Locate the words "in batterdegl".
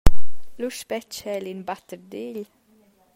1.53-2.43